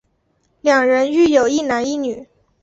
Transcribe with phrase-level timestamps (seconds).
[0.61, 2.27] 两人育有一男一女。